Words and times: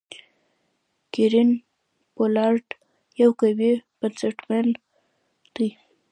کیرن 1.13 1.49
پولارډ 2.15 2.67
یو 3.21 3.31
قوي 3.39 3.71
بيټسمېن 3.99 4.67
دئ. 5.55 5.69